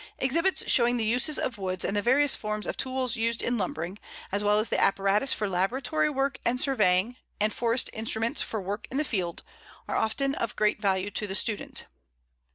Exhibits 0.17 0.63
showing 0.65 0.97
the 0.97 1.05
uses 1.05 1.37
of 1.37 1.59
woods 1.59 1.85
and 1.85 1.95
the 1.95 2.01
various 2.01 2.35
forms 2.35 2.65
of 2.65 2.75
tools 2.75 3.15
used 3.17 3.39
in 3.43 3.55
lumbering, 3.55 3.99
as 4.31 4.43
well 4.43 4.57
as 4.57 4.69
the 4.69 4.81
apparatus 4.81 5.31
for 5.31 5.47
laboratory 5.47 6.09
work 6.09 6.39
and 6.43 6.59
surveying, 6.59 7.17
and 7.39 7.53
forest 7.53 7.87
instruments 7.93 8.41
for 8.41 8.59
work 8.59 8.87
in 8.89 8.97
the 8.97 9.03
field, 9.05 9.43
are 9.87 9.95
often 9.95 10.33
of 10.33 10.55
great 10.55 10.81
value 10.81 11.11
to 11.11 11.27
the 11.27 11.35
student. 11.35 11.85